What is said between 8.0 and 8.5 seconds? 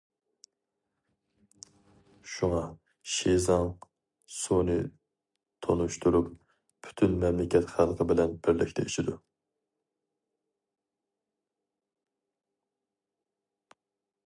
بىلەن